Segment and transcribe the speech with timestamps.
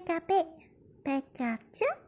[0.00, 1.22] Pecca Pe,
[1.72, 2.07] Ciao.